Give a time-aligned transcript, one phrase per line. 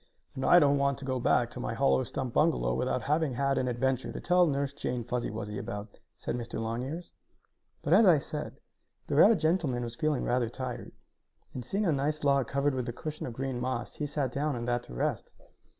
[0.33, 3.59] "And I don't want to go back to my hollow stump bungalow without having had
[3.59, 6.59] an adventure to tell Nurse Jane Fuzzy Wuzzy about," said Mr.
[6.59, 7.13] Longears.
[7.83, 8.57] But, as I said,
[9.05, 10.93] the rabbit gentleman was feeling rather tired,
[11.53, 14.55] and, seeing a nice log covered with a cushion of green moss, he sat down
[14.55, 15.33] on that to rest.